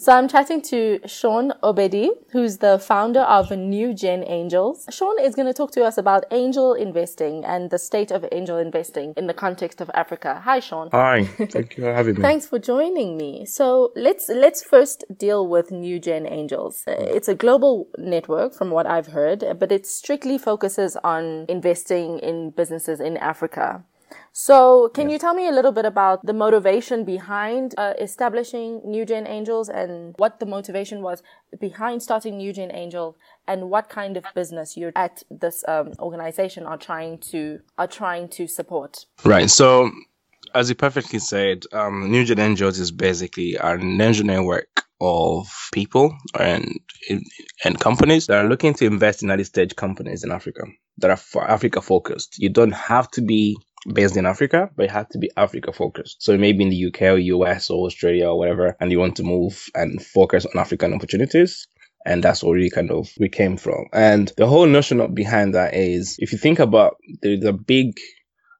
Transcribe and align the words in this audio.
So 0.00 0.14
I'm 0.14 0.28
chatting 0.28 0.62
to 0.62 0.98
Sean 1.04 1.52
Obedih, 1.62 2.08
who's 2.32 2.56
the 2.56 2.78
founder 2.78 3.20
of 3.20 3.50
New 3.50 3.92
Gen 3.92 4.24
Angels. 4.26 4.86
Sean 4.88 5.20
is 5.20 5.34
going 5.34 5.44
to 5.44 5.52
talk 5.52 5.72
to 5.72 5.84
us 5.84 5.98
about 5.98 6.24
angel 6.30 6.72
investing 6.72 7.44
and 7.44 7.68
the 7.68 7.78
state 7.78 8.10
of 8.10 8.24
angel 8.32 8.56
investing 8.56 9.12
in 9.18 9.26
the 9.26 9.34
context 9.34 9.78
of 9.82 9.90
Africa. 9.92 10.40
Hi, 10.42 10.58
Sean. 10.58 10.88
Hi. 10.92 11.24
Thank 11.36 11.76
you 11.76 11.84
for 11.84 11.92
having 11.92 12.14
me. 12.14 12.22
Thanks 12.22 12.46
for 12.46 12.58
joining 12.58 13.18
me. 13.18 13.44
So 13.44 13.92
let's 13.94 14.30
let's 14.30 14.64
first 14.64 15.04
deal 15.18 15.46
with 15.46 15.70
New 15.70 15.98
Gen 15.98 16.26
Angels. 16.26 16.82
It's 16.86 17.28
a 17.28 17.34
global 17.34 17.88
network, 17.98 18.54
from 18.54 18.70
what 18.70 18.86
I've 18.86 19.08
heard, 19.08 19.44
but 19.58 19.70
it 19.70 19.86
strictly 19.86 20.38
focuses 20.38 20.96
on 21.04 21.44
investing 21.46 22.20
in 22.20 22.52
businesses 22.52 23.00
in 23.00 23.18
Africa. 23.18 23.84
So, 24.32 24.88
can 24.94 25.10
you 25.10 25.18
tell 25.18 25.34
me 25.34 25.48
a 25.48 25.52
little 25.52 25.72
bit 25.72 25.84
about 25.84 26.24
the 26.24 26.32
motivation 26.32 27.04
behind 27.04 27.74
uh, 27.76 27.94
establishing 27.98 28.80
New 28.84 29.04
Gen 29.04 29.26
Angels 29.26 29.68
and 29.68 30.14
what 30.18 30.40
the 30.40 30.46
motivation 30.46 31.02
was 31.02 31.22
behind 31.60 32.02
starting 32.02 32.36
New 32.36 32.52
Gen 32.52 32.70
Angel 32.72 33.16
and 33.46 33.70
what 33.70 33.88
kind 33.88 34.16
of 34.16 34.24
business 34.34 34.76
you 34.76 34.92
at 34.94 35.22
this 35.30 35.64
um, 35.66 35.92
organization 35.98 36.64
are 36.64 36.78
trying 36.78 37.18
to 37.18 37.60
are 37.76 37.88
trying 37.88 38.28
to 38.28 38.46
support? 38.46 39.06
Right. 39.24 39.50
So, 39.50 39.90
as 40.54 40.68
you 40.68 40.74
perfectly 40.74 41.18
said, 41.18 41.64
um, 41.72 42.10
New 42.10 42.24
Gen 42.24 42.38
Angels 42.38 42.78
is 42.78 42.90
basically 42.90 43.56
an 43.56 44.00
angel 44.00 44.26
network 44.26 44.84
of 45.00 45.48
people 45.72 46.14
and 46.38 46.78
and 47.64 47.80
companies 47.80 48.26
that 48.26 48.44
are 48.44 48.48
looking 48.48 48.74
to 48.74 48.86
invest 48.86 49.22
in 49.22 49.30
early 49.30 49.44
stage 49.44 49.74
companies 49.74 50.22
in 50.24 50.30
Africa 50.30 50.62
that 50.98 51.10
are 51.10 51.48
Africa 51.48 51.80
focused. 51.80 52.38
You 52.38 52.50
don't 52.50 52.74
have 52.74 53.10
to 53.12 53.22
be 53.22 53.56
based 53.92 54.16
in 54.16 54.26
Africa, 54.26 54.70
but 54.76 54.84
it 54.84 54.90
had 54.90 55.10
to 55.10 55.18
be 55.18 55.30
Africa 55.36 55.72
focused. 55.72 56.22
So 56.22 56.36
maybe 56.36 56.64
in 56.64 56.70
the 56.70 56.86
UK 56.86 57.02
or 57.02 57.18
US 57.18 57.70
or 57.70 57.86
Australia 57.86 58.28
or 58.28 58.38
whatever, 58.38 58.76
and 58.80 58.90
you 58.90 58.98
want 58.98 59.16
to 59.16 59.22
move 59.22 59.68
and 59.74 60.04
focus 60.04 60.46
on 60.46 60.60
African 60.60 60.92
opportunities. 60.92 61.66
And 62.06 62.24
that's 62.24 62.42
where 62.42 62.54
we 62.54 62.70
kind 62.70 62.90
of 62.90 63.10
we 63.18 63.28
came 63.28 63.58
from. 63.58 63.84
And 63.92 64.32
the 64.38 64.46
whole 64.46 64.66
notion 64.66 65.00
of 65.00 65.14
behind 65.14 65.54
that 65.54 65.74
is 65.74 66.16
if 66.18 66.32
you 66.32 66.38
think 66.38 66.58
about 66.58 66.96
a 67.22 67.52
big 67.52 67.98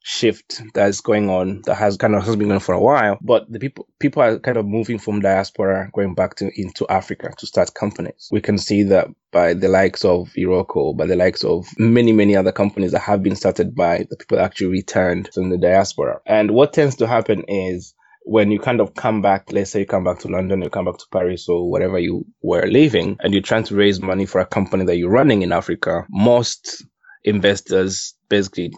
shift 0.03 0.63
that's 0.75 1.01
going 1.01 1.29
on 1.29 1.63
that 1.67 1.75
has 1.75 1.97
kind 1.97 2.15
of 2.15 2.25
has 2.25 2.37
been 2.37 2.49
going 2.49 2.61
for 2.61 2.75
a 2.75 2.81
while 2.81 3.19
but 3.21 3.51
the 3.53 3.59
people 3.59 3.87
people 3.99 4.23
are 4.23 4.39
kind 4.39 4.57
of 4.57 4.65
moving 4.65 4.99
from 4.99 5.21
diaspora 5.21 5.91
going 5.93 6.15
back 6.15 6.35
to 6.35 6.51
into 6.59 6.89
africa 6.89 7.31
to 7.37 7.47
start 7.47 7.75
companies 7.75 8.29
we 8.31 8.41
can 8.41 8.57
see 8.57 8.83
that 8.83 9.09
by 9.33 9.55
the 9.55 9.69
likes 9.69 10.05
of 10.05 10.29
Iroko, 10.37 10.97
by 10.97 11.07
the 11.07 11.17
likes 11.17 11.45
of 11.45 11.67
many, 11.79 12.13
many 12.13 12.35
other 12.35 12.53
companies 12.53 12.93
that 12.93 13.01
have 13.01 13.23
been 13.23 13.37
started 13.37 13.75
by 13.75 14.07
the 14.11 14.17
people 14.17 14.41
actually 14.41 14.67
returned 14.69 15.31
from 15.33 15.51
the 15.51 15.59
diaspora. 15.59 16.21
And 16.27 16.51
what 16.51 16.73
tends 16.73 16.97
to 16.97 17.07
happen 17.07 17.45
is 17.47 17.95
when 18.25 18.51
you 18.51 18.59
kind 18.59 18.81
of 18.81 18.95
come 18.95 19.23
back, 19.23 19.53
let's 19.53 19.71
say 19.71 19.81
you 19.81 19.87
come 19.87 20.05
back 20.05 20.19
to 20.21 20.29
London, 20.29 20.63
you 20.63 20.71
come 20.71 20.85
back 20.85 20.99
to 20.99 21.07
Paris 21.13 21.49
or 21.49 21.71
wherever 21.71 21.99
you 21.99 22.27
were 22.43 22.67
living, 22.67 23.17
and 23.21 23.33
you're 23.33 23.43
trying 23.43 23.65
to 23.65 23.77
raise 23.77 24.01
money 24.01 24.27
for 24.27 24.41
a 24.41 24.47
company 24.47 24.85
that 24.85 24.97
you're 24.97 25.11
running 25.11 25.43
in 25.43 25.53
Africa, 25.53 26.07
most 26.11 26.85
investors 27.25 28.15
basically 28.29 28.73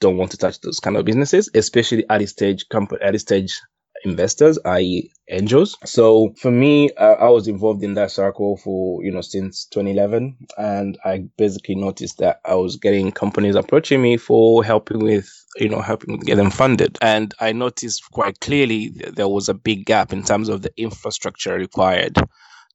don't 0.00 0.16
want 0.16 0.30
to 0.32 0.36
touch 0.36 0.60
those 0.60 0.80
kind 0.80 0.96
of 0.96 1.04
businesses, 1.04 1.50
especially 1.54 2.04
early 2.10 2.26
stage 2.26 2.68
company, 2.68 3.00
early 3.02 3.18
stage 3.18 3.60
investors, 4.04 4.58
i.e., 4.64 5.10
angels. 5.30 5.76
So 5.84 6.34
for 6.36 6.50
me, 6.50 6.90
uh, 6.90 7.14
I 7.14 7.28
was 7.30 7.48
involved 7.48 7.82
in 7.82 7.94
that 7.94 8.10
circle 8.10 8.56
for 8.58 9.02
you 9.02 9.10
know 9.10 9.22
since 9.22 9.66
2011, 9.66 10.36
and 10.58 10.98
I 11.04 11.28
basically 11.36 11.76
noticed 11.76 12.18
that 12.18 12.40
I 12.44 12.54
was 12.54 12.76
getting 12.76 13.12
companies 13.12 13.54
approaching 13.54 14.02
me 14.02 14.16
for 14.16 14.62
helping 14.64 15.00
with 15.00 15.30
you 15.56 15.68
know 15.68 15.80
helping 15.80 16.18
get 16.18 16.36
them 16.36 16.50
funded, 16.50 16.98
and 17.00 17.34
I 17.40 17.52
noticed 17.52 18.10
quite 18.12 18.40
clearly 18.40 18.88
there 18.88 19.28
was 19.28 19.48
a 19.48 19.54
big 19.54 19.86
gap 19.86 20.12
in 20.12 20.22
terms 20.22 20.48
of 20.48 20.62
the 20.62 20.72
infrastructure 20.76 21.54
required 21.54 22.16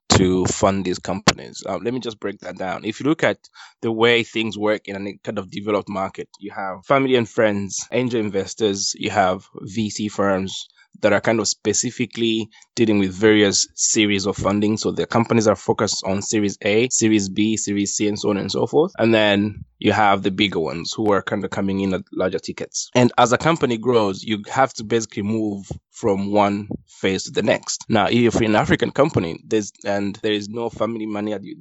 to 0.09 0.45
fund 0.45 0.85
these 0.85 0.99
companies. 0.99 1.63
Um, 1.65 1.83
let 1.83 1.93
me 1.93 1.99
just 1.99 2.19
break 2.19 2.39
that 2.39 2.57
down. 2.57 2.85
If 2.85 2.99
you 2.99 3.05
look 3.05 3.23
at 3.23 3.37
the 3.81 3.91
way 3.91 4.23
things 4.23 4.57
work 4.57 4.87
in 4.87 5.07
a 5.07 5.17
kind 5.23 5.37
of 5.37 5.49
developed 5.49 5.89
market, 5.89 6.29
you 6.39 6.51
have 6.51 6.85
family 6.85 7.15
and 7.15 7.29
friends, 7.29 7.87
angel 7.91 8.19
investors, 8.19 8.93
you 8.97 9.09
have 9.11 9.45
VC 9.63 10.11
firms 10.11 10.67
that 11.01 11.13
are 11.13 11.21
kind 11.21 11.39
of 11.39 11.47
specifically 11.47 12.49
dealing 12.75 12.99
with 12.99 13.13
various 13.13 13.67
series 13.75 14.25
of 14.25 14.35
funding. 14.35 14.77
So 14.77 14.91
the 14.91 15.05
companies 15.05 15.47
are 15.47 15.55
focused 15.55 16.03
on 16.05 16.21
Series 16.21 16.57
A, 16.61 16.89
Series 16.89 17.29
B, 17.29 17.57
Series 17.57 17.95
C, 17.95 18.07
and 18.07 18.19
so 18.19 18.29
on 18.29 18.37
and 18.37 18.51
so 18.51 18.67
forth. 18.67 18.91
And 18.97 19.13
then 19.13 19.63
you 19.79 19.91
have 19.91 20.23
the 20.23 20.31
bigger 20.31 20.59
ones 20.59 20.93
who 20.93 21.11
are 21.11 21.21
kind 21.21 21.43
of 21.43 21.51
coming 21.51 21.79
in 21.79 21.93
at 21.93 22.03
larger 22.13 22.39
tickets. 22.39 22.89
And 22.95 23.11
as 23.17 23.31
a 23.31 23.37
company 23.37 23.77
grows, 23.77 24.23
you 24.23 24.43
have 24.51 24.73
to 24.75 24.83
basically 24.83 25.23
move 25.23 25.69
from 25.91 26.31
one 26.31 26.69
phase 26.87 27.23
to 27.23 27.31
the 27.31 27.41
next. 27.41 27.83
Now, 27.89 28.07
if 28.07 28.35
you're 28.35 28.43
an 28.43 28.55
African 28.55 28.91
company, 28.91 29.43
there's 29.45 29.73
and 29.85 30.15
there 30.21 30.31
is 30.31 30.47
no 30.47 30.69
family 30.69 31.05
money 31.05 31.33
at 31.33 31.43
your 31.43 31.55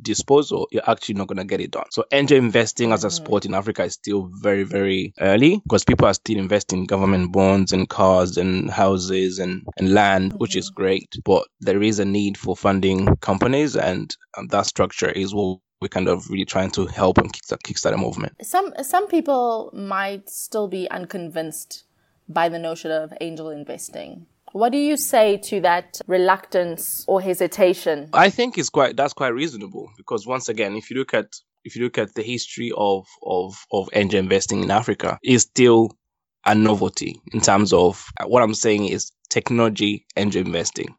disposal, 0.00 0.68
you're 0.70 0.88
actually 0.88 1.16
not 1.16 1.26
going 1.26 1.38
to 1.38 1.44
get 1.44 1.60
it 1.60 1.70
done. 1.70 1.84
So 1.90 2.04
angel 2.12 2.38
investing 2.38 2.92
as 2.92 3.04
a 3.04 3.08
mm-hmm. 3.08 3.24
sport 3.24 3.44
in 3.44 3.54
Africa 3.54 3.84
is 3.84 3.94
still 3.94 4.30
very, 4.40 4.64
very 4.64 5.12
early 5.20 5.60
because 5.64 5.84
people 5.84 6.06
are 6.06 6.14
still 6.14 6.38
investing 6.38 6.80
in 6.80 6.86
government 6.86 7.32
bonds 7.32 7.72
and 7.72 7.88
cars 7.88 8.38
and 8.38 8.70
houses 8.70 9.38
and, 9.38 9.66
and 9.76 9.92
land, 9.92 10.32
which 10.38 10.56
is 10.56 10.70
mm-hmm. 10.70 10.82
great. 10.82 11.16
But 11.24 11.46
there 11.60 11.82
is 11.82 11.98
a 11.98 12.04
need 12.04 12.38
for 12.38 12.56
funding 12.56 13.16
companies 13.16 13.76
and, 13.76 14.14
and 14.36 14.50
that 14.50 14.66
structure 14.66 15.10
is 15.10 15.34
what 15.34 15.58
we're 15.84 15.88
kind 15.88 16.08
of 16.08 16.30
really 16.30 16.46
trying 16.46 16.70
to 16.70 16.86
help 16.86 17.18
and 17.18 17.30
kickstart, 17.30 17.60
kickstart 17.62 17.92
a 17.92 17.98
movement. 17.98 18.32
Some 18.42 18.72
some 18.82 19.06
people 19.06 19.70
might 19.74 20.30
still 20.30 20.66
be 20.66 20.90
unconvinced 20.90 21.84
by 22.26 22.48
the 22.48 22.58
notion 22.58 22.90
of 22.90 23.12
angel 23.20 23.50
investing. 23.50 24.24
What 24.52 24.72
do 24.72 24.78
you 24.78 24.96
say 24.96 25.36
to 25.36 25.60
that 25.60 26.00
reluctance 26.06 27.04
or 27.06 27.20
hesitation? 27.20 28.08
I 28.14 28.30
think 28.30 28.56
it's 28.56 28.70
quite 28.70 28.96
that's 28.96 29.12
quite 29.12 29.34
reasonable 29.34 29.90
because 29.98 30.26
once 30.26 30.48
again, 30.48 30.74
if 30.74 30.90
you 30.90 30.96
look 30.96 31.12
at 31.12 31.26
if 31.64 31.76
you 31.76 31.84
look 31.84 31.98
at 31.98 32.14
the 32.14 32.22
history 32.22 32.72
of 32.74 33.06
of 33.22 33.54
of 33.70 33.90
angel 33.92 34.20
investing 34.20 34.62
in 34.62 34.70
Africa, 34.70 35.18
it's 35.22 35.42
still 35.42 35.90
a 36.46 36.54
novelty 36.54 37.20
in 37.34 37.40
terms 37.40 37.74
of 37.74 38.06
uh, 38.18 38.24
what 38.26 38.42
I'm 38.42 38.54
saying 38.54 38.88
is 38.88 39.12
technology 39.28 40.06
angel 40.16 40.40
investing. 40.46 40.94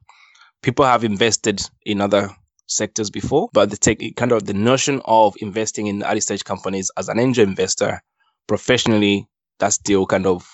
People 0.62 0.86
have 0.86 1.04
invested 1.04 1.62
in 1.86 2.02
other 2.02 2.30
sectors 2.68 3.10
before, 3.10 3.50
but 3.54 3.70
the 3.70 3.78
tech, 3.78 4.00
kind 4.16 4.32
of 4.32 4.46
the 4.46 4.54
notion 4.54 5.02
of 5.06 5.36
investing 5.40 5.88
in 5.88 6.04
early 6.04 6.22
stage 6.22 6.44
companies 6.44 6.92
as 6.98 7.10
an 7.10 7.20
angel 7.20 7.44
investor 7.44 8.02
professionally, 8.48 9.28
that's 9.60 9.76
still 9.76 10.06
kind 10.06 10.26
of 10.26 10.48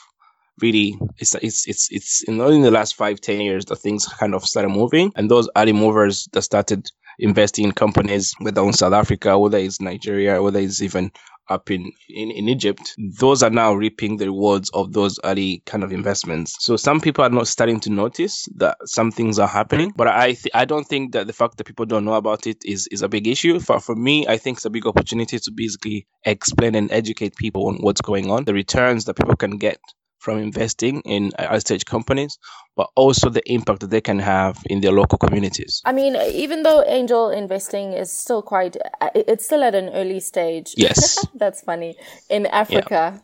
really 0.61 0.97
it's 1.17 1.33
it's 1.35 1.67
it's 1.67 1.91
it's 1.91 2.23
in 2.23 2.39
only 2.39 2.57
in 2.57 2.61
the 2.61 2.71
last 2.71 2.95
five 2.95 3.19
ten 3.19 3.41
years 3.41 3.65
that 3.65 3.77
things 3.77 4.05
kind 4.05 4.35
of 4.35 4.43
started 4.43 4.69
moving. 4.69 5.11
And 5.15 5.29
those 5.29 5.49
early 5.55 5.73
movers 5.73 6.27
that 6.33 6.43
started 6.43 6.87
investing 7.19 7.65
in 7.65 7.71
companies 7.71 8.33
whether 8.39 8.63
in 8.63 8.73
south 8.73 8.93
africa 8.93 9.37
whether 9.37 9.57
it's 9.57 9.81
nigeria 9.81 10.41
whether 10.41 10.59
it's 10.59 10.81
even 10.81 11.11
up 11.51 11.69
in, 11.69 11.91
in, 12.09 12.31
in 12.31 12.49
Egypt, 12.49 12.95
those 13.19 13.43
are 13.43 13.49
now 13.49 13.73
reaping 13.73 14.17
the 14.17 14.25
rewards 14.25 14.69
of 14.71 14.93
those 14.93 15.19
early 15.23 15.61
kind 15.65 15.83
of 15.83 15.91
investments. 15.91 16.55
So 16.59 16.77
some 16.77 17.01
people 17.01 17.23
are 17.23 17.29
not 17.29 17.47
starting 17.47 17.79
to 17.81 17.89
notice 17.89 18.47
that 18.55 18.77
some 18.85 19.11
things 19.11 19.39
are 19.39 19.47
happening, 19.47 19.93
but 19.95 20.07
I 20.07 20.33
th- 20.33 20.51
I 20.53 20.65
don't 20.65 20.85
think 20.87 21.13
that 21.13 21.27
the 21.27 21.33
fact 21.33 21.57
that 21.57 21.65
people 21.65 21.85
don't 21.85 22.05
know 22.05 22.13
about 22.13 22.47
it 22.47 22.57
is, 22.65 22.87
is 22.87 23.01
a 23.01 23.09
big 23.09 23.27
issue. 23.27 23.59
For, 23.59 23.79
for 23.79 23.95
me, 23.95 24.27
I 24.27 24.37
think 24.37 24.57
it's 24.57 24.65
a 24.65 24.69
big 24.69 24.87
opportunity 24.87 25.39
to 25.39 25.51
basically 25.51 26.07
explain 26.25 26.75
and 26.75 26.91
educate 26.91 27.35
people 27.35 27.67
on 27.67 27.77
what's 27.77 28.01
going 28.01 28.31
on, 28.31 28.45
the 28.45 28.53
returns 28.53 29.05
that 29.05 29.15
people 29.15 29.35
can 29.35 29.57
get 29.57 29.79
from 30.21 30.37
investing 30.37 31.01
in 31.01 31.31
uh, 31.37 31.47
early 31.49 31.59
stage 31.59 31.85
companies, 31.85 32.37
but 32.75 32.87
also 32.95 33.29
the 33.29 33.41
impact 33.51 33.79
that 33.81 33.89
they 33.89 34.01
can 34.01 34.19
have 34.19 34.57
in 34.67 34.81
their 34.81 34.91
local 34.91 35.17
communities. 35.17 35.81
I 35.83 35.91
mean, 35.91 36.15
even 36.15 36.63
though 36.63 36.83
angel 36.85 37.29
investing 37.29 37.93
is 37.93 38.11
still 38.11 38.41
quite, 38.41 38.77
uh, 39.01 39.09
it's 39.15 39.45
still 39.45 39.63
at 39.63 39.75
an 39.75 39.89
early 39.89 40.19
stage. 40.19 40.73
Yes. 40.77 41.25
That's 41.33 41.61
funny. 41.61 41.97
In 42.29 42.45
Africa, 42.45 43.21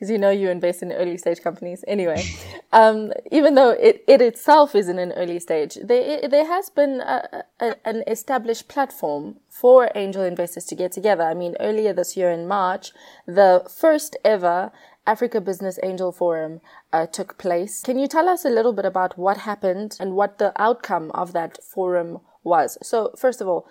because 0.00 0.10
you 0.10 0.16
know 0.16 0.30
you 0.30 0.48
invest 0.48 0.82
in 0.82 0.92
early 0.92 1.18
stage 1.18 1.42
companies. 1.42 1.84
Anyway, 1.86 2.24
um, 2.72 3.12
even 3.30 3.54
though 3.54 3.68
it, 3.68 4.02
it 4.08 4.22
itself 4.22 4.74
is 4.74 4.88
in 4.88 4.98
an 4.98 5.12
early 5.12 5.38
stage, 5.38 5.76
there, 5.84 6.26
there 6.26 6.46
has 6.46 6.70
been 6.70 7.02
a, 7.02 7.44
a, 7.60 7.76
an 7.86 8.02
established 8.06 8.66
platform 8.66 9.36
for 9.50 9.90
angel 9.94 10.24
investors 10.24 10.64
to 10.64 10.74
get 10.74 10.90
together. 10.90 11.24
I 11.24 11.34
mean, 11.34 11.54
earlier 11.60 11.92
this 11.92 12.16
year 12.16 12.30
in 12.30 12.48
March, 12.48 12.92
the 13.26 13.68
first 13.68 14.16
ever 14.24 14.72
Africa 15.06 15.38
Business 15.38 15.78
Angel 15.82 16.12
Forum 16.12 16.62
uh, 16.94 17.04
took 17.06 17.36
place. 17.36 17.82
Can 17.82 17.98
you 17.98 18.08
tell 18.08 18.26
us 18.26 18.46
a 18.46 18.50
little 18.50 18.72
bit 18.72 18.86
about 18.86 19.18
what 19.18 19.38
happened 19.38 19.98
and 20.00 20.14
what 20.14 20.38
the 20.38 20.52
outcome 20.56 21.10
of 21.12 21.34
that 21.34 21.62
forum 21.62 22.20
was? 22.42 22.78
So, 22.82 23.12
first 23.18 23.42
of 23.42 23.48
all, 23.48 23.68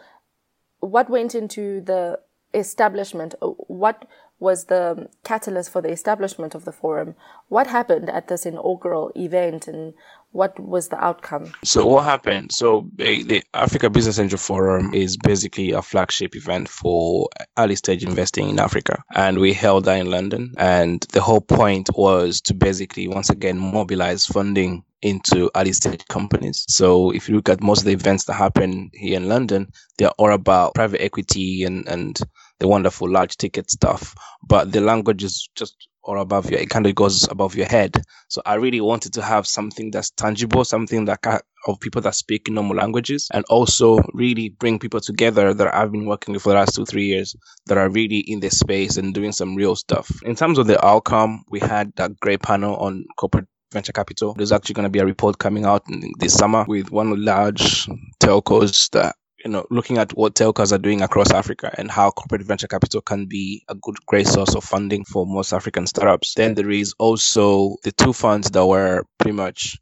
what 0.80 1.10
went 1.10 1.34
into 1.34 1.82
the 1.82 2.20
establishment? 2.54 3.34
What 3.42 4.06
was 4.40 4.66
the 4.66 5.10
catalyst 5.24 5.70
for 5.70 5.82
the 5.82 5.92
establishment 5.92 6.56
of 6.56 6.66
the 6.66 6.72
forum. 6.72 7.16
What 7.50 7.68
happened 7.68 8.10
at 8.10 8.28
this 8.28 8.46
inaugural 8.46 9.12
event 9.16 9.68
and 9.68 9.94
what 10.32 10.60
was 10.60 10.90
the 10.90 11.04
outcome? 11.04 11.54
So 11.64 11.86
what 11.88 12.04
happened? 12.04 12.52
So 12.52 12.88
the 12.96 13.44
Africa 13.54 13.90
Business 13.90 14.20
Angel 14.20 14.38
Forum 14.38 14.94
is 14.94 15.18
basically 15.18 15.72
a 15.72 15.82
flagship 15.82 16.36
event 16.36 16.70
for 16.70 17.28
early 17.58 17.76
stage 17.76 18.04
investing 18.04 18.50
in 18.50 18.60
Africa, 18.60 19.04
and 19.16 19.40
we 19.40 19.54
held 19.54 19.86
that 19.86 20.00
in 20.00 20.12
London. 20.12 20.54
And 20.58 21.06
the 21.12 21.22
whole 21.22 21.42
point 21.42 21.90
was 21.96 22.42
to 22.42 22.54
basically 22.54 23.08
once 23.08 23.30
again 23.30 23.58
mobilize 23.58 24.26
funding 24.28 24.84
into 25.02 25.50
early 25.56 25.74
stage 25.74 26.06
companies. 26.10 26.66
So 26.68 27.12
if 27.12 27.28
you 27.28 27.36
look 27.36 27.50
at 27.50 27.64
most 27.64 27.80
of 27.80 27.86
the 27.86 27.94
events 27.94 28.26
that 28.26 28.34
happen 28.34 28.92
here 28.94 29.18
in 29.18 29.30
London, 29.30 29.72
they're 29.98 30.12
all 30.12 30.32
about 30.32 30.76
private 30.76 31.02
equity 31.02 31.64
and 31.64 31.88
and 31.88 32.20
the 32.60 32.68
wonderful 32.68 33.10
large 33.10 33.38
ticket 33.38 33.70
stuff. 33.70 34.16
But 34.44 34.72
the 34.72 34.82
language 34.82 35.24
is 35.24 35.50
just 35.56 35.90
or 36.04 36.18
above 36.18 36.50
your, 36.50 36.60
it 36.60 36.70
kind 36.70 36.88
of 36.88 36.96
goes 36.96 37.28
above 37.30 37.56
your 37.56 37.68
head. 37.68 38.02
So 38.30 38.42
I 38.46 38.56
really 38.56 38.82
wanted 38.82 39.14
to 39.14 39.22
have 39.22 39.46
something 39.46 39.92
that's 39.92 40.10
tangible, 40.12 40.66
something 40.66 41.06
that 41.06 41.22
can, 41.22 41.40
of 41.68 41.80
people 41.80 42.02
that 42.02 42.16
speak 42.16 42.50
normal 42.50 42.78
languages, 42.78 43.28
and 43.34 43.46
also 43.46 44.00
really 44.14 44.50
bring 44.50 44.80
people 44.80 45.02
together 45.02 45.54
that 45.54 45.76
I've 45.76 45.92
been 45.92 46.06
working 46.06 46.34
with 46.34 46.44
for 46.44 46.50
the 46.50 46.56
last 46.56 46.76
two 46.76 46.86
three 46.86 47.06
years 47.06 47.36
that 47.68 47.78
are 47.78 47.90
really 47.90 48.20
in 48.20 48.40
this 48.40 48.60
space 48.60 48.98
and 48.98 49.14
doing 49.14 49.34
some 49.34 49.56
real 49.56 49.76
stuff. 49.76 50.10
In 50.24 50.36
terms 50.36 50.58
of 50.58 50.68
the 50.68 50.84
outcome, 50.84 51.44
we 51.50 51.60
had 51.60 51.94
that 51.98 52.20
great 52.20 52.42
panel 52.42 52.76
on 52.78 53.06
corporate 53.18 53.48
venture 53.72 53.94
capital. 53.94 54.34
There's 54.34 54.52
actually 54.52 54.74
going 54.74 54.86
to 54.86 54.90
be 54.90 55.00
a 55.00 55.06
report 55.06 55.38
coming 55.38 55.66
out 55.66 55.84
this 56.18 56.34
summer 56.34 56.66
with 56.68 56.92
one 56.92 57.24
large 57.24 57.88
telcos 58.20 58.90
that 58.92 59.16
you 59.44 59.52
know, 59.52 59.66
looking 59.70 59.98
at 59.98 60.12
what 60.12 60.36
telcos 60.36 60.72
are 60.72 60.78
doing 60.78 61.02
across 61.02 61.32
Africa 61.32 61.74
and 61.78 61.90
how 61.90 62.12
corporate 62.12 62.44
venture 62.44 62.68
capital 62.68 63.02
can 63.02 63.26
be 63.26 63.64
a 63.70 63.76
good, 63.76 63.96
great 64.06 64.28
source 64.28 64.56
of 64.56 64.64
funding 64.64 65.06
for 65.06 65.26
most 65.26 65.54
African 65.54 65.88
startups. 65.88 66.34
Then 66.34 66.56
there 66.56 66.70
is 66.70 66.94
also 67.00 67.78
the 67.84 67.92
two 67.92 68.14
funds 68.14 68.52
that 68.52 68.66
were 68.66 69.06
pretty 69.18 69.36
much 69.36 69.78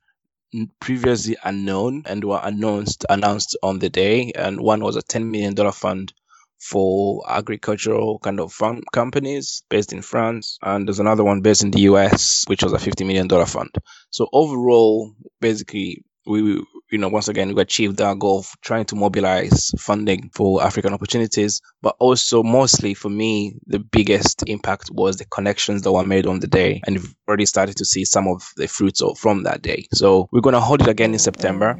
previously 0.79 1.37
unknown 1.43 2.03
and 2.05 2.23
were 2.23 2.39
announced 2.41 3.05
announced 3.09 3.57
on 3.63 3.79
the 3.79 3.89
day. 3.89 4.31
And 4.35 4.59
one 4.59 4.83
was 4.83 4.95
a 4.95 5.01
$10 5.01 5.29
million 5.29 5.55
fund 5.71 6.13
for 6.59 7.23
agricultural 7.29 8.19
kind 8.19 8.39
of 8.39 8.51
fund 8.51 8.83
companies 8.91 9.63
based 9.69 9.93
in 9.93 10.01
France. 10.01 10.57
And 10.61 10.87
there's 10.87 10.99
another 10.99 11.23
one 11.23 11.41
based 11.41 11.63
in 11.63 11.71
the 11.71 11.81
US, 11.81 12.45
which 12.47 12.63
was 12.63 12.73
a 12.73 12.77
$50 12.77 13.05
million 13.05 13.27
fund. 13.45 13.73
So 14.09 14.27
overall, 14.31 15.13
basically, 15.39 16.03
we 16.25 16.63
you 16.91 16.97
know 16.97 17.09
once 17.09 17.27
again 17.27 17.53
we 17.53 17.61
achieved 17.61 18.01
our 18.01 18.15
goal 18.15 18.39
of 18.39 18.51
trying 18.61 18.85
to 18.85 18.95
mobilize 18.95 19.71
funding 19.79 20.29
for 20.33 20.63
african 20.63 20.93
opportunities. 20.93 21.61
But 21.81 21.95
also 21.99 22.43
mostly 22.43 22.93
for 22.93 23.09
me 23.09 23.55
the 23.65 23.79
biggest 23.79 24.43
impact 24.47 24.89
was 24.91 25.17
the 25.17 25.25
connections 25.25 25.81
that 25.83 25.91
were 25.91 26.05
made 26.05 26.25
on 26.25 26.39
the 26.39 26.47
day. 26.47 26.81
And 26.85 26.97
we've 26.97 27.15
already 27.27 27.45
started 27.45 27.77
to 27.77 27.85
see 27.85 28.05
some 28.05 28.27
of 28.27 28.41
the 28.55 28.67
fruits 28.67 29.01
of, 29.01 29.17
from 29.17 29.43
that 29.43 29.61
day. 29.61 29.87
So 29.93 30.27
we're 30.31 30.41
going 30.41 30.53
to 30.53 30.59
hold 30.59 30.81
it 30.81 30.87
again 30.87 31.13
in 31.13 31.19
september 31.19 31.79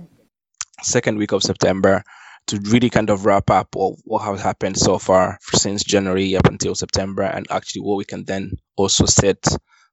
second 0.84 1.18
week 1.18 1.32
of 1.32 1.44
september 1.44 2.04
to 2.48 2.60
really 2.70 2.90
kind 2.90 3.10
of 3.10 3.26
wrap 3.26 3.50
up 3.50 3.70
what 3.76 4.20
has 4.24 4.42
happened 4.42 4.78
so 4.78 4.98
far 4.98 5.38
since 5.42 5.84
january 5.84 6.36
up 6.36 6.46
until 6.48 6.76
september 6.76 7.24
and 7.24 7.48
actually 7.50 7.82
what 7.82 7.98
we 7.98 8.06
can 8.06 8.24
then 8.26 8.52
also 8.76 9.06
set 9.06 9.44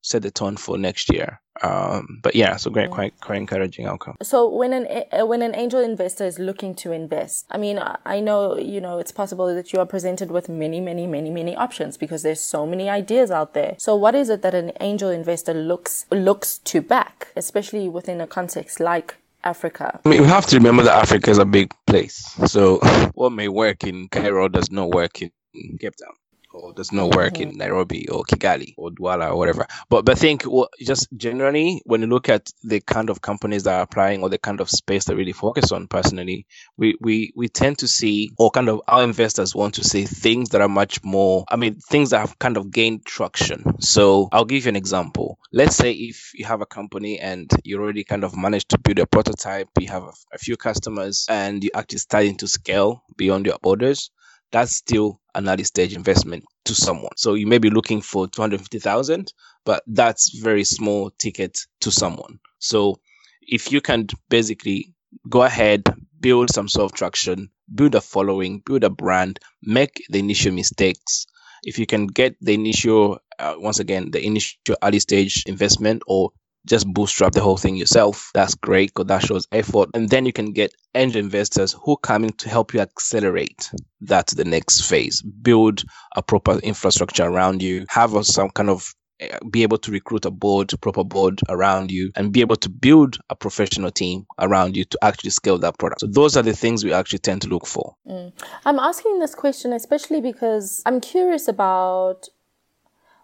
set 0.05 0.23
the 0.23 0.31
tone 0.31 0.57
for 0.57 0.77
next 0.77 1.11
year. 1.11 1.41
Um, 1.63 2.21
but 2.23 2.35
yeah, 2.35 2.57
so 2.57 2.71
great, 2.71 2.91
quite 2.91 3.19
quite 3.21 3.39
encouraging 3.39 3.87
outcome. 3.87 4.17
So 4.23 4.49
when 4.49 4.73
an 4.73 4.87
uh, 5.13 5.25
when 5.25 5.41
an 5.41 5.55
angel 5.55 5.81
investor 5.81 6.25
is 6.25 6.39
looking 6.39 6.75
to 6.77 6.93
invest, 6.93 7.47
I 7.51 7.59
mean, 7.59 7.81
I 8.05 8.21
know 8.21 8.59
you 8.59 8.81
know 8.81 8.99
it's 8.99 9.13
possible 9.13 9.53
that 9.55 9.73
you 9.73 9.81
are 9.81 9.87
presented 9.87 10.31
with 10.31 10.49
many, 10.49 10.81
many, 10.81 11.07
many, 11.07 11.31
many 11.31 11.57
options 11.57 11.97
because 11.97 12.23
there's 12.23 12.41
so 12.41 12.67
many 12.67 12.89
ideas 12.89 13.31
out 13.31 13.55
there. 13.55 13.77
So 13.79 13.97
what 13.97 14.15
is 14.15 14.31
it 14.31 14.43
that 14.43 14.55
an 14.55 14.73
angel 14.81 15.11
investor 15.11 15.55
looks 15.55 16.07
looks 16.11 16.59
to 16.59 16.81
back, 16.83 17.29
especially 17.37 17.89
within 17.89 18.21
a 18.21 18.27
context 18.27 18.81
like 18.81 19.15
Africa? 19.45 20.01
I 20.05 20.09
mean, 20.09 20.23
we 20.23 20.29
have 20.29 20.47
to 20.47 20.57
remember 20.57 20.83
that 20.83 21.03
Africa 21.03 21.31
is 21.31 21.39
a 21.39 21.47
big 21.47 21.73
place. 21.87 22.35
So 22.47 22.79
what 23.15 23.31
may 23.31 23.49
work 23.49 23.85
in 23.85 24.09
Cairo 24.09 24.49
does 24.49 24.71
not 24.71 24.91
work 24.91 25.23
in 25.23 25.31
Cape 25.79 25.95
Town 25.97 26.15
or 26.55 26.73
does 26.73 26.93
not 26.93 27.15
work 27.15 27.41
in 27.41 27.57
Nairobi 27.57 28.09
or 28.09 28.25
Kigali 28.25 28.75
or 28.77 28.91
Douala 28.91 29.31
or 29.31 29.37
whatever. 29.37 29.67
But 29.89 30.05
but 30.05 30.17
I 30.17 30.21
think 30.21 30.45
well, 30.47 30.69
just 30.81 31.09
generally 31.17 31.83
when 31.85 32.01
you 32.03 32.07
look 32.07 32.29
at 32.29 32.51
the 32.63 32.81
kind 32.81 33.11
of 33.11 33.21
companies 33.21 33.65
that 33.65 33.79
are 33.79 33.83
applying 33.83 34.23
or 34.23 34.29
the 34.29 34.39
kind 34.39 34.61
of 34.61 34.71
space 34.71 35.05
that 35.07 35.17
really 35.17 35.33
focus 35.33 35.73
on 35.73 35.89
personally, 35.89 36.47
we 36.77 36.97
we 37.01 37.33
we 37.35 37.49
tend 37.49 37.79
to 37.79 37.89
see 37.89 38.31
or 38.39 38.51
kind 38.51 38.69
of 38.69 38.83
our 38.89 39.03
investors 39.03 39.55
want 39.55 39.75
to 39.75 39.85
see 39.85 40.05
things 40.05 40.51
that 40.51 40.61
are 40.61 40.69
much 40.69 41.03
more 41.03 41.45
I 41.49 41.57
mean 41.57 41.81
things 41.81 42.11
that 42.11 42.21
have 42.21 42.39
kind 42.39 42.57
of 42.57 42.71
gained 42.71 43.05
traction. 43.05 43.81
So 43.81 44.29
I'll 44.33 44.45
give 44.45 44.65
you 44.65 44.69
an 44.69 44.77
example. 44.77 45.39
Let's 45.53 45.77
say 45.77 45.93
if 45.93 46.33
you 46.35 46.45
have 46.47 46.61
a 46.61 46.67
company 46.67 47.19
and 47.19 47.51
you 47.65 47.81
already 47.81 48.05
kind 48.05 48.25
of 48.25 48.37
managed 48.37 48.71
to 48.71 48.79
build 48.79 48.99
a 48.99 49.07
prototype, 49.07 49.69
you 49.79 49.89
have 49.89 50.05
a, 50.05 50.13
a 50.35 50.39
few 50.39 50.57
customers 50.57 51.27
and 51.29 51.63
you're 51.63 51.73
actually 51.75 51.99
starting 51.99 52.37
to 52.39 52.49
scale 52.49 53.03
beyond 53.17 53.47
your 53.47 53.59
borders 53.63 54.11
that's 54.55 54.77
still 54.77 55.21
an 55.35 55.49
early 55.49 55.65
stage 55.65 55.97
investment 55.97 56.45
to 56.65 56.77
someone. 56.77 57.11
So 57.17 57.35
you 57.35 57.45
may 57.45 57.59
be 57.59 57.71
looking 57.71 58.01
for 58.01 58.29
250,000, 58.29 59.33
but 59.65 59.83
that's 59.89 60.39
very 60.39 60.63
small 60.63 61.11
ticket 61.11 61.59
to 61.81 61.91
someone. 61.91 62.39
So 62.61 63.01
if 63.43 63.73
you 63.73 63.81
can 63.81 64.07
basically 64.29 64.95
go 65.29 65.43
ahead, 65.43 65.83
build 66.21 66.51
some 66.51 66.69
sort 66.69 66.93
of 66.93 66.97
traction, 66.97 67.51
build 67.75 67.97
a 67.97 68.01
following, 68.01 68.63
build 68.65 68.85
a 68.85 68.91
brand, 68.91 69.41
make 69.61 70.05
the 70.09 70.21
initial 70.21 70.53
mistakes. 70.53 71.27
If 71.65 71.81
you 71.81 71.87
can 71.87 72.07
get 72.07 72.37
the 72.41 72.55
initial, 72.55 73.19
uh, 73.41 73.57
once 73.59 73.81
again, 73.81 74.13
the 74.13 74.25
initial 74.25 74.77
early 74.85 75.01
stage 75.01 75.43
investment 75.47 76.05
or 76.07 76.31
just 76.67 76.87
bootstrap 76.93 77.33
the 77.33 77.41
whole 77.41 77.57
thing 77.57 77.77
yourself. 77.77 78.31
That's 78.35 78.55
great 78.55 78.91
because 78.95 79.07
that 79.07 79.23
shows 79.23 79.47
effort. 79.53 79.91
And 79.95 80.09
then 80.09 80.27
you 80.27 80.33
can 80.33 80.53
get 80.53 80.75
angel 80.95 81.21
investors 81.21 81.75
who 81.83 81.97
come 81.99 82.25
in 82.25 82.33
to 82.35 82.49
help 82.49 82.73
you 82.73 82.81
accelerate 82.81 83.71
that 84.03 84.29
to 84.29 84.35
the 84.35 84.45
next 84.45 84.83
phase. 84.83 85.23
Build 85.23 85.83
a 86.17 86.23
proper 86.23 86.59
infrastructure 86.59 87.25
around 87.25 87.63
you, 87.63 87.85
have 87.89 88.15
a, 88.15 88.25
some 88.25 88.51
kind 88.51 88.71
of 88.71 88.95
eh, 89.21 89.39
be 89.51 89.63
able 89.63 89.79
to 89.79 89.91
recruit 89.91 90.25
a 90.25 90.31
board, 90.31 90.73
proper 90.81 91.05
board 91.05 91.41
around 91.49 91.91
you, 91.91 92.11
and 92.17 92.33
be 92.33 92.41
able 92.41 92.57
to 92.57 92.69
build 92.69 93.19
a 93.29 93.37
professional 93.37 93.91
team 93.91 94.25
around 94.39 94.77
you 94.77 94.85
to 94.85 94.99
actually 95.03 95.31
scale 95.31 95.59
that 95.59 95.79
product. 95.79 96.01
So 96.01 96.07
those 96.07 96.37
are 96.37 96.43
the 96.43 96.55
things 96.55 96.85
we 96.85 96.93
actually 96.93 97.21
tend 97.21 97.43
to 97.43 97.49
look 97.49 97.67
for. 97.67 97.95
Mm. 98.09 98.33
I'm 98.65 98.79
asking 98.79 99.19
this 99.19 99.35
question 99.35 99.73
especially 99.73 100.21
because 100.21 100.83
I'm 100.87 101.01
curious 101.01 101.49
about 101.49 102.29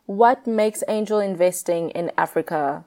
what 0.06 0.46
makes 0.46 0.82
angel 0.88 1.20
investing 1.20 1.90
in 1.90 2.10
Africa 2.18 2.84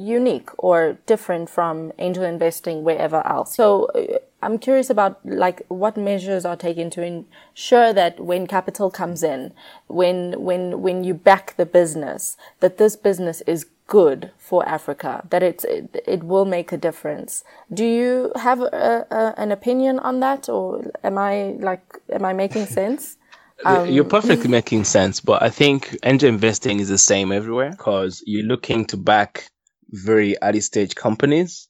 unique 0.00 0.50
or 0.58 0.98
different 1.06 1.50
from 1.50 1.92
angel 1.98 2.24
investing 2.24 2.82
wherever 2.82 3.26
else. 3.26 3.54
So 3.54 3.84
uh, 3.94 4.18
I'm 4.42 4.58
curious 4.58 4.90
about 4.90 5.24
like 5.24 5.62
what 5.68 5.96
measures 5.96 6.44
are 6.44 6.56
taken 6.56 6.90
to 6.90 7.02
ensure 7.02 7.92
that 7.92 8.20
when 8.20 8.46
capital 8.46 8.90
comes 8.90 9.22
in, 9.22 9.52
when 9.86 10.40
when 10.42 10.80
when 10.80 11.04
you 11.04 11.14
back 11.14 11.56
the 11.56 11.66
business, 11.66 12.36
that 12.60 12.78
this 12.78 12.96
business 12.96 13.42
is 13.42 13.66
good 13.86 14.30
for 14.38 14.66
Africa, 14.66 15.26
that 15.30 15.42
it's 15.42 15.64
it, 15.64 16.02
it 16.06 16.24
will 16.24 16.46
make 16.46 16.72
a 16.72 16.78
difference. 16.78 17.44
Do 17.72 17.84
you 17.84 18.32
have 18.36 18.60
a, 18.60 19.06
a, 19.10 19.34
an 19.36 19.52
opinion 19.52 19.98
on 19.98 20.20
that, 20.20 20.48
or 20.48 20.90
am 21.04 21.18
I 21.18 21.56
like 21.58 21.82
am 22.10 22.24
I 22.24 22.32
making 22.32 22.66
sense? 22.80 23.16
Um, 23.62 23.90
You're 23.90 24.04
perfectly 24.04 24.48
making 24.48 24.84
sense, 24.84 25.20
but 25.20 25.42
I 25.42 25.50
think 25.50 25.94
angel 26.02 26.30
investing 26.30 26.80
is 26.80 26.88
the 26.88 26.96
same 26.96 27.30
everywhere 27.30 27.72
because 27.72 28.22
you're 28.24 28.46
looking 28.46 28.86
to 28.86 28.96
back 28.96 29.50
very 29.92 30.36
early 30.42 30.60
stage 30.60 30.94
companies 30.94 31.68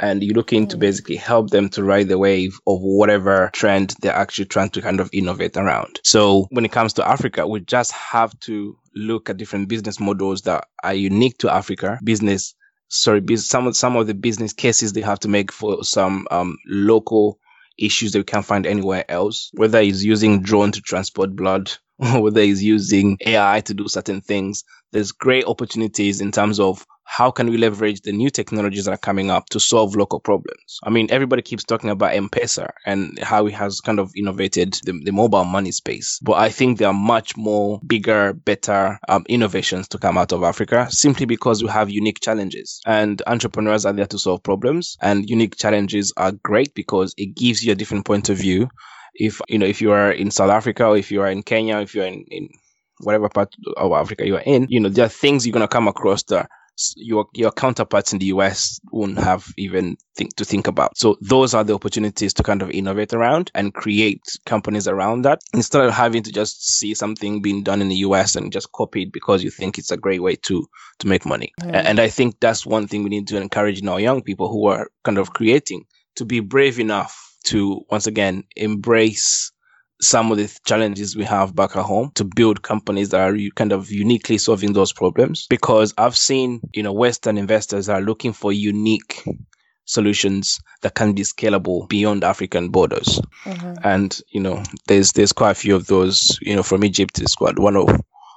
and 0.00 0.24
you're 0.24 0.34
looking 0.34 0.66
to 0.66 0.76
mm. 0.76 0.80
basically 0.80 1.16
help 1.16 1.50
them 1.50 1.68
to 1.68 1.84
ride 1.84 2.08
the 2.08 2.18
wave 2.18 2.58
of 2.66 2.80
whatever 2.80 3.50
trend 3.52 3.94
they're 4.00 4.14
actually 4.14 4.46
trying 4.46 4.70
to 4.70 4.80
kind 4.80 4.98
of 4.98 5.10
innovate 5.12 5.56
around. 5.56 6.00
So 6.02 6.46
when 6.50 6.64
it 6.64 6.72
comes 6.72 6.94
to 6.94 7.06
Africa, 7.06 7.46
we 7.46 7.60
just 7.60 7.92
have 7.92 8.38
to 8.40 8.76
look 8.96 9.30
at 9.30 9.36
different 9.36 9.68
business 9.68 10.00
models 10.00 10.42
that 10.42 10.66
are 10.82 10.94
unique 10.94 11.38
to 11.38 11.52
Africa. 11.52 11.98
Business, 12.02 12.54
sorry, 12.88 13.22
some 13.36 13.66
of 13.66 13.76
some 13.76 13.96
of 13.96 14.06
the 14.06 14.14
business 14.14 14.52
cases 14.52 14.92
they 14.92 15.02
have 15.02 15.20
to 15.20 15.28
make 15.28 15.52
for 15.52 15.84
some 15.84 16.26
um, 16.30 16.56
local 16.66 17.38
issues 17.78 18.12
that 18.12 18.18
we 18.18 18.24
can't 18.24 18.44
find 18.44 18.66
anywhere 18.66 19.04
else. 19.08 19.50
Whether 19.54 19.80
it's 19.80 20.02
using 20.02 20.42
drone 20.42 20.72
to 20.72 20.80
transport 20.80 21.36
blood, 21.36 21.70
whether 22.14 22.40
it's 22.40 22.62
using 22.62 23.18
AI 23.26 23.60
to 23.60 23.74
do 23.74 23.86
certain 23.88 24.22
things, 24.22 24.64
there's 24.92 25.12
great 25.12 25.44
opportunities 25.44 26.20
in 26.20 26.32
terms 26.32 26.58
of 26.58 26.86
how 27.04 27.30
can 27.30 27.50
we 27.50 27.58
leverage 27.58 28.02
the 28.02 28.12
new 28.12 28.30
technologies 28.30 28.84
that 28.84 28.92
are 28.92 28.96
coming 28.96 29.30
up 29.30 29.48
to 29.48 29.58
solve 29.58 29.96
local 29.96 30.20
problems? 30.20 30.78
I 30.84 30.90
mean, 30.90 31.08
everybody 31.10 31.42
keeps 31.42 31.64
talking 31.64 31.90
about 31.90 32.14
M-Pesa 32.14 32.70
and 32.86 33.18
how 33.18 33.46
it 33.46 33.54
has 33.54 33.80
kind 33.80 33.98
of 33.98 34.12
innovated 34.16 34.74
the, 34.84 34.92
the 35.04 35.10
mobile 35.10 35.44
money 35.44 35.72
space. 35.72 36.20
But 36.22 36.34
I 36.34 36.50
think 36.50 36.78
there 36.78 36.86
are 36.86 36.94
much 36.94 37.36
more 37.36 37.80
bigger, 37.84 38.32
better 38.32 39.00
um, 39.08 39.26
innovations 39.28 39.88
to 39.88 39.98
come 39.98 40.16
out 40.16 40.32
of 40.32 40.44
Africa 40.44 40.86
simply 40.90 41.26
because 41.26 41.64
we 41.64 41.68
have 41.68 41.90
unique 41.90 42.20
challenges 42.20 42.80
and 42.86 43.20
entrepreneurs 43.26 43.84
are 43.84 43.92
there 43.92 44.06
to 44.06 44.18
solve 44.18 44.44
problems 44.44 44.96
and 45.02 45.28
unique 45.28 45.56
challenges 45.56 46.12
are 46.16 46.32
great 46.32 46.74
because 46.74 47.12
it 47.18 47.34
gives 47.34 47.64
you 47.64 47.72
a 47.72 47.76
different 47.76 48.06
point 48.06 48.28
of 48.28 48.38
view. 48.38 48.68
If, 49.14 49.40
you 49.48 49.58
know, 49.58 49.66
if 49.66 49.80
you 49.80 49.92
are 49.92 50.10
in 50.10 50.30
South 50.30 50.50
Africa 50.50 50.86
or 50.86 50.96
if 50.96 51.10
you 51.10 51.22
are 51.22 51.30
in 51.30 51.42
Kenya, 51.42 51.78
if 51.78 51.94
you're 51.94 52.06
in, 52.06 52.24
in 52.30 52.48
whatever 53.00 53.28
part 53.28 53.54
of 53.76 53.92
Africa 53.92 54.26
you 54.26 54.36
are 54.36 54.42
in, 54.42 54.66
you 54.68 54.80
know, 54.80 54.88
there 54.88 55.06
are 55.06 55.08
things 55.08 55.46
you're 55.46 55.52
going 55.52 55.62
to 55.62 55.68
come 55.68 55.88
across 55.88 56.22
that 56.24 56.48
your 56.96 57.26
your 57.34 57.50
counterparts 57.50 58.12
in 58.12 58.18
the 58.18 58.26
US 58.26 58.80
won't 58.90 59.18
have 59.18 59.46
even 59.56 59.96
think 60.16 60.34
to 60.36 60.44
think 60.44 60.66
about. 60.66 60.96
So 60.96 61.16
those 61.20 61.54
are 61.54 61.64
the 61.64 61.74
opportunities 61.74 62.34
to 62.34 62.42
kind 62.42 62.62
of 62.62 62.70
innovate 62.70 63.12
around 63.12 63.50
and 63.54 63.74
create 63.74 64.22
companies 64.46 64.88
around 64.88 65.22
that 65.22 65.40
instead 65.52 65.84
of 65.84 65.92
having 65.92 66.22
to 66.22 66.32
just 66.32 66.78
see 66.78 66.94
something 66.94 67.42
being 67.42 67.62
done 67.62 67.82
in 67.82 67.88
the 67.88 67.96
US 67.96 68.36
and 68.36 68.52
just 68.52 68.72
copy 68.72 69.02
it 69.02 69.12
because 69.12 69.42
you 69.42 69.50
think 69.50 69.78
it's 69.78 69.90
a 69.90 69.96
great 69.96 70.22
way 70.22 70.36
to 70.36 70.66
to 71.00 71.06
make 71.06 71.26
money. 71.26 71.52
And 71.62 72.00
I 72.00 72.08
think 72.08 72.40
that's 72.40 72.66
one 72.66 72.86
thing 72.86 73.02
we 73.02 73.10
need 73.10 73.28
to 73.28 73.40
encourage 73.40 73.80
in 73.80 73.88
our 73.88 74.00
young 74.00 74.22
people 74.22 74.50
who 74.50 74.66
are 74.66 74.90
kind 75.04 75.18
of 75.18 75.32
creating 75.32 75.84
to 76.16 76.24
be 76.24 76.40
brave 76.40 76.78
enough 76.78 77.29
to 77.44 77.84
once 77.90 78.06
again 78.06 78.44
embrace 78.56 79.52
some 80.00 80.32
of 80.32 80.38
the 80.38 80.58
challenges 80.64 81.14
we 81.14 81.24
have 81.24 81.54
back 81.54 81.76
at 81.76 81.84
home 81.84 82.10
to 82.14 82.24
build 82.24 82.62
companies 82.62 83.10
that 83.10 83.20
are 83.20 83.36
kind 83.54 83.72
of 83.72 83.90
uniquely 83.90 84.38
solving 84.38 84.72
those 84.72 84.92
problems. 84.92 85.46
Because 85.48 85.92
I've 85.98 86.16
seen, 86.16 86.60
you 86.72 86.82
know, 86.82 86.92
Western 86.92 87.36
investors 87.36 87.88
are 87.88 88.00
looking 88.00 88.32
for 88.32 88.52
unique 88.52 89.22
solutions 89.84 90.60
that 90.82 90.94
can 90.94 91.12
be 91.12 91.22
scalable 91.22 91.88
beyond 91.88 92.24
African 92.24 92.70
borders. 92.70 93.20
Mm-hmm. 93.44 93.74
And, 93.84 94.20
you 94.30 94.40
know, 94.40 94.62
there's 94.86 95.12
there's 95.12 95.32
quite 95.32 95.50
a 95.50 95.54
few 95.54 95.76
of 95.76 95.86
those, 95.86 96.38
you 96.40 96.56
know, 96.56 96.62
from 96.62 96.84
Egypt 96.84 97.20
is 97.20 97.34
quite 97.34 97.58
one 97.58 97.76
of 97.76 97.88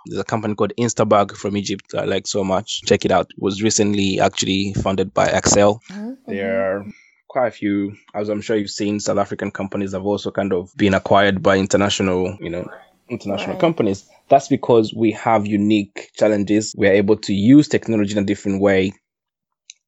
there's 0.05 0.19
a 0.19 0.25
company 0.25 0.55
called 0.55 0.73
Instabug 0.77 1.35
from 1.37 1.55
Egypt 1.55 1.93
I 1.97 2.03
like 2.03 2.27
so 2.27 2.43
much. 2.43 2.81
Check 2.81 3.05
it 3.05 3.11
out. 3.11 3.27
It 3.29 3.41
was 3.41 3.63
recently 3.63 4.19
actually 4.19 4.73
funded 4.73 5.13
by 5.13 5.27
Accel. 5.27 5.79
Mm-hmm. 5.89 6.13
They're 6.27 6.85
quite 7.33 7.47
a 7.47 7.51
few, 7.51 7.95
as 8.13 8.29
I'm 8.29 8.41
sure 8.41 8.55
you've 8.55 8.69
seen, 8.69 8.99
South 8.99 9.17
African 9.17 9.49
companies 9.49 9.93
have 9.93 10.05
also 10.05 10.29
kind 10.29 10.53
of 10.53 10.71
been 10.77 10.93
acquired 10.93 11.41
by 11.41 11.57
international, 11.57 12.37
you 12.39 12.51
know, 12.51 12.69
international 13.09 13.53
right. 13.53 13.59
companies. 13.59 14.07
That's 14.29 14.47
because 14.47 14.93
we 14.93 15.13
have 15.13 15.47
unique 15.47 16.11
challenges. 16.15 16.75
We're 16.77 16.93
able 16.93 17.17
to 17.17 17.33
use 17.33 17.67
technology 17.67 18.11
in 18.11 18.19
a 18.19 18.25
different 18.25 18.61
way. 18.61 18.93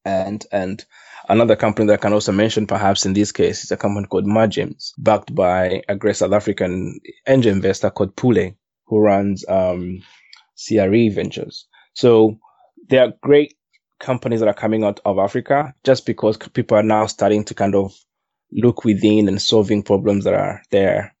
And, 0.04 0.44
and 0.50 0.84
another 1.28 1.54
company 1.54 1.86
that 1.86 1.94
I 1.94 2.02
can 2.02 2.12
also 2.12 2.32
mention 2.32 2.66
perhaps 2.66 3.06
in 3.06 3.12
this 3.12 3.30
case 3.30 3.62
is 3.62 3.70
a 3.70 3.76
company 3.76 4.08
called 4.08 4.26
Margems, 4.26 4.92
backed 4.98 5.32
by 5.32 5.82
a 5.88 5.94
great 5.94 6.16
South 6.16 6.32
African 6.32 6.98
angel 7.28 7.52
investor 7.52 7.90
called 7.90 8.16
Pule, 8.16 8.56
who 8.86 8.98
runs, 8.98 9.44
um, 9.48 10.02
CRE 10.56 11.10
Ventures. 11.12 11.68
So 11.94 12.40
they 12.88 12.98
are 12.98 13.12
great 13.22 13.55
companies 13.98 14.40
that 14.40 14.48
are 14.48 14.54
coming 14.54 14.84
out 14.84 15.00
of 15.04 15.18
Africa 15.18 15.74
just 15.84 16.06
because 16.06 16.36
people 16.36 16.76
are 16.78 16.82
now 16.82 17.06
starting 17.06 17.44
to 17.44 17.54
kind 17.54 17.74
of 17.74 17.94
look 18.52 18.84
within 18.84 19.28
and 19.28 19.40
solving 19.40 19.82
problems 19.82 20.24
that 20.24 20.34
are 20.34 20.62
there. 20.70 21.14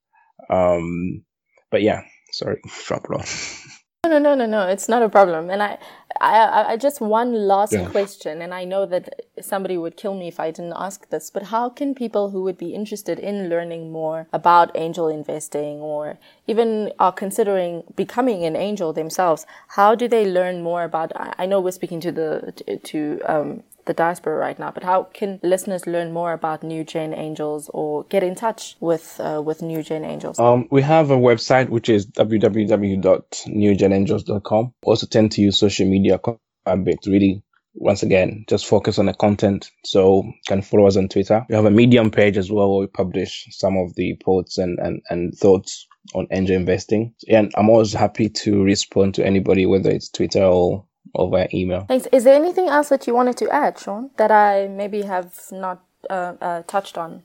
Um, 0.50 1.24
but 1.70 1.82
yeah, 1.82 2.02
sorry, 2.32 2.60
drop. 2.86 3.26
No, 4.08 4.18
no, 4.18 4.34
no, 4.34 4.46
no. 4.46 4.66
It's 4.68 4.88
not 4.88 5.02
a 5.02 5.08
problem. 5.08 5.50
And 5.50 5.62
I, 5.62 5.78
I, 6.20 6.72
I 6.72 6.76
just 6.76 7.00
one 7.00 7.32
last 7.34 7.72
yeah. 7.72 7.88
question, 7.90 8.40
and 8.40 8.54
I 8.54 8.64
know 8.64 8.86
that 8.86 9.26
somebody 9.40 9.76
would 9.76 9.96
kill 9.96 10.14
me 10.14 10.28
if 10.28 10.38
I 10.40 10.50
didn't 10.50 10.74
ask 10.76 11.08
this. 11.10 11.30
But 11.30 11.44
how 11.44 11.68
can 11.68 11.94
people 11.94 12.30
who 12.30 12.42
would 12.42 12.58
be 12.58 12.74
interested 12.74 13.18
in 13.18 13.48
learning 13.48 13.92
more 13.92 14.28
about 14.32 14.70
angel 14.74 15.08
investing, 15.08 15.80
or 15.80 16.18
even 16.46 16.92
are 16.98 17.12
considering 17.12 17.82
becoming 17.96 18.44
an 18.44 18.56
angel 18.56 18.92
themselves, 18.92 19.46
how 19.68 19.94
do 19.94 20.08
they 20.08 20.24
learn 20.24 20.62
more 20.62 20.84
about? 20.84 21.12
I 21.16 21.46
know 21.46 21.60
we're 21.60 21.72
speaking 21.72 22.00
to 22.00 22.12
the 22.12 22.80
to 22.84 23.20
um, 23.26 23.62
the 23.86 23.94
diaspora 23.94 24.36
right 24.36 24.58
now, 24.58 24.70
but 24.70 24.82
how 24.82 25.04
can 25.04 25.40
listeners 25.42 25.86
learn 25.86 26.12
more 26.12 26.32
about 26.32 26.62
New 26.62 26.84
Gen 26.84 27.14
Angels 27.14 27.70
or 27.72 28.04
get 28.04 28.22
in 28.22 28.34
touch 28.34 28.76
with 28.80 29.18
uh, 29.20 29.40
with 29.44 29.60
New 29.62 29.82
Gen 29.82 30.04
Angels? 30.04 30.38
Um, 30.38 30.68
we 30.70 30.82
have 30.82 31.10
a 31.10 31.16
website 31.16 31.70
which 31.70 31.88
is 31.88 32.06
www.newgenangels.com. 32.06 34.74
Also 34.84 35.06
tend 35.06 35.32
to 35.32 35.40
use 35.40 35.58
social 35.58 35.88
media 35.88 36.20
a 36.66 36.76
bit, 36.76 36.98
really. 37.06 37.42
Once 37.78 38.02
again, 38.02 38.44
just 38.48 38.64
focus 38.66 38.98
on 38.98 39.04
the 39.06 39.14
content. 39.14 39.70
So 39.84 40.24
you 40.24 40.32
can 40.48 40.62
follow 40.62 40.86
us 40.86 40.96
on 40.96 41.08
Twitter. 41.08 41.44
We 41.48 41.54
have 41.54 41.66
a 41.66 41.70
Medium 41.70 42.10
page 42.10 42.38
as 42.38 42.50
well 42.50 42.70
where 42.70 42.80
we 42.80 42.86
publish 42.86 43.46
some 43.50 43.76
of 43.76 43.94
the 43.94 44.18
posts 44.24 44.56
and, 44.58 44.78
and, 44.78 45.02
and 45.10 45.34
thoughts 45.34 45.86
on 46.14 46.26
angel 46.30 46.56
investing. 46.56 47.12
And 47.28 47.52
I'm 47.54 47.68
always 47.68 47.92
happy 47.92 48.30
to 48.30 48.62
respond 48.62 49.16
to 49.16 49.26
anybody, 49.26 49.66
whether 49.66 49.90
it's 49.90 50.08
Twitter 50.08 50.44
or 50.44 50.86
or 51.14 51.30
via 51.30 51.48
email. 51.52 51.84
Thanks. 51.88 52.06
Is 52.12 52.24
there 52.24 52.34
anything 52.34 52.68
else 52.68 52.88
that 52.88 53.06
you 53.06 53.14
wanted 53.14 53.36
to 53.38 53.50
add, 53.50 53.78
Sean, 53.78 54.10
that 54.16 54.30
I 54.30 54.68
maybe 54.68 55.02
have 55.02 55.34
not 55.52 55.82
uh, 56.10 56.34
uh, 56.40 56.62
touched 56.66 56.98
on? 56.98 57.22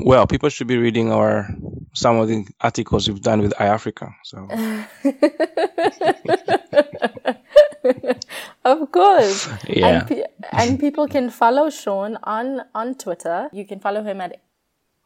Well, 0.00 0.26
people 0.26 0.48
should 0.48 0.66
be 0.66 0.76
reading 0.76 1.10
our 1.10 1.48
some 1.94 2.18
of 2.18 2.28
the 2.28 2.46
articles 2.60 3.08
we've 3.08 3.22
done 3.22 3.40
with 3.40 3.52
iAfrica. 3.54 4.14
So. 4.24 4.46
of 8.64 8.92
course. 8.92 9.48
Yeah. 9.68 9.86
And, 9.86 10.08
pe- 10.08 10.24
and, 10.52 10.78
people 10.80 11.08
can 11.08 11.30
follow 11.30 11.70
Sean 11.70 12.18
on 12.22 12.62
on 12.74 12.94
Twitter. 12.96 13.48
You 13.52 13.64
can 13.64 13.80
follow 13.80 14.02
him 14.02 14.20
at 14.20 14.40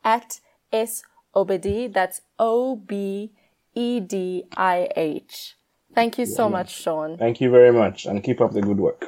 at 0.05 0.41
s 0.73 1.03
obedih. 1.35 1.93
That's 1.93 2.23
O 2.39 2.77
B 2.77 3.31
E 3.75 4.01
D 4.01 4.45
I 4.57 4.89
H. 4.97 5.57
Thank 5.95 6.19
you 6.19 6.27
so 6.27 6.49
much, 6.49 6.75
Sean. 6.75 7.17
Thank 7.19 7.41
you 7.41 7.51
very 7.51 7.73
much, 7.73 8.07
and 8.07 8.23
keep 8.23 8.41
up 8.41 8.53
the 8.53 8.63
good 8.63 8.79
work. 8.79 8.99